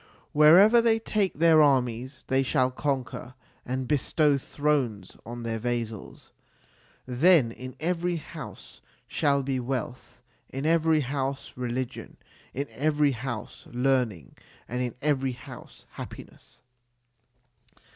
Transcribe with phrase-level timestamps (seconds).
[0.31, 3.35] Wherever they take their armies they shall conquer
[3.67, 6.31] and bestow thrones on their vassals.
[7.05, 10.19] Then in every house shall be wealth,
[10.49, 12.17] in every house religion,
[12.51, 14.35] in every house learning,
[14.67, 16.61] and in every house happiness.